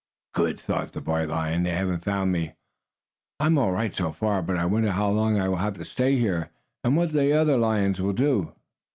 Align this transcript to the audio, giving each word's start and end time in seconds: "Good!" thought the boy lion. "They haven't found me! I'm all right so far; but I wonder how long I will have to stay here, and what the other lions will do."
"Good!" 0.33 0.59
thought 0.59 0.93
the 0.93 0.99
boy 1.01 1.27
lion. 1.27 1.61
"They 1.61 1.73
haven't 1.73 2.03
found 2.03 2.31
me! 2.31 2.55
I'm 3.39 3.59
all 3.59 3.71
right 3.71 3.93
so 3.95 4.11
far; 4.11 4.41
but 4.41 4.57
I 4.57 4.65
wonder 4.65 4.93
how 4.93 5.11
long 5.11 5.39
I 5.39 5.47
will 5.47 5.57
have 5.57 5.75
to 5.77 5.85
stay 5.85 6.17
here, 6.17 6.49
and 6.83 6.97
what 6.97 7.11
the 7.11 7.31
other 7.33 7.55
lions 7.55 8.01
will 8.01 8.13
do." 8.13 8.51